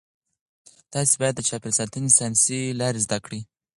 [0.93, 3.41] تاسي باید د چاپیریال ساتنې ساینسي لارې زده کړئ.